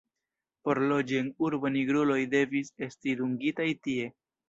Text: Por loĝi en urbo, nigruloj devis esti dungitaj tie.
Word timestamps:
Por 0.67 0.81
loĝi 0.91 1.19
en 1.19 1.29
urbo, 1.49 1.73
nigruloj 1.77 2.19
devis 2.35 2.75
esti 2.91 3.17
dungitaj 3.25 3.73
tie. 3.87 4.15